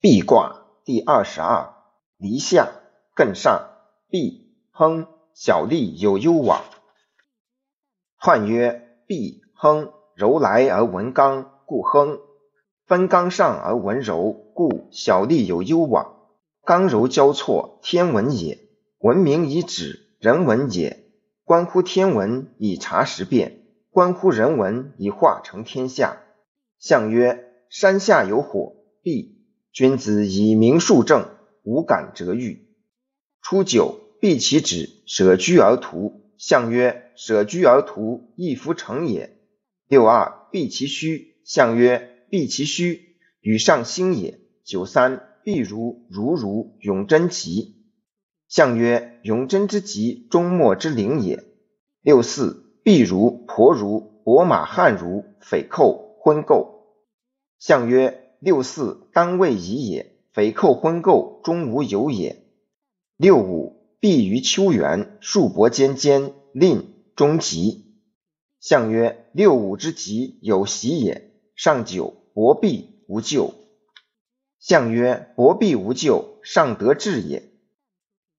[0.00, 1.74] 壁卦第二十二，
[2.18, 2.70] 离下
[3.16, 3.68] 艮上，
[4.08, 6.62] 壁亨，小利有攸往。
[8.20, 12.20] 彖曰：壁亨，柔来而文刚，故亨；
[12.86, 16.14] 分刚上而文柔，故小利有攸往。
[16.64, 18.68] 刚柔交错，天文也。
[19.00, 21.10] 文明以止，人文也。
[21.42, 26.22] 关乎天文以察时变，关乎人文以化成天下。
[26.78, 29.37] 象曰：山下有火，必。
[29.72, 31.28] 君子以明数正，
[31.62, 32.66] 无感则喻。
[33.42, 36.32] 初九，必其止，舍居而图。
[36.36, 39.36] 象曰：舍居而图，亦夫成也。
[39.86, 41.36] 六二，必其虚。
[41.44, 44.40] 象曰：必其虚，与上兴也。
[44.64, 47.76] 九三，必如如如，永贞吉。
[48.48, 51.44] 象曰：永贞之吉，终末之灵也。
[52.02, 56.68] 六四，必如婆如，伯马汉如，匪寇昏垢。
[57.58, 58.24] 象曰。
[58.40, 60.14] 六四，当位已也。
[60.32, 62.44] 匪寇昏垢，终无有也。
[63.16, 67.86] 六五，必于丘园，树帛尖尖，令终吉。
[68.60, 71.32] 象曰：六五之吉，有喜也。
[71.56, 73.54] 上九，薄壁无咎。
[74.60, 77.47] 象曰：薄壁无咎，尚得志也。